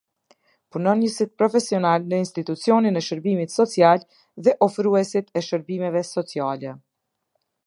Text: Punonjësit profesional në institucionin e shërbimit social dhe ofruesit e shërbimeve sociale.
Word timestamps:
Punonjësit 0.75 1.33
profesional 1.41 2.07
në 2.13 2.21
institucionin 2.23 2.99
e 3.01 3.05
shërbimit 3.09 3.55
social 3.59 4.03
dhe 4.49 4.57
ofruesit 4.71 5.31
e 5.43 5.49
shërbimeve 5.51 6.07
sociale. 6.15 6.79